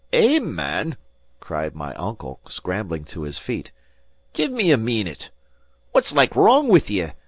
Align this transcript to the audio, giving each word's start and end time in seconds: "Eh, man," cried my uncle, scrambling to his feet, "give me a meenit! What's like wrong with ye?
"Eh, 0.11 0.39
man," 0.39 0.97
cried 1.39 1.75
my 1.75 1.93
uncle, 1.93 2.39
scrambling 2.47 3.05
to 3.05 3.21
his 3.21 3.37
feet, 3.37 3.71
"give 4.33 4.49
me 4.51 4.71
a 4.71 4.75
meenit! 4.75 5.29
What's 5.91 6.11
like 6.11 6.35
wrong 6.35 6.69
with 6.69 6.89
ye? 6.89 7.11